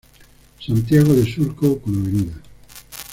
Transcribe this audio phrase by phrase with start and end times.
[0.59, 2.33] Santiago de Surco con Av.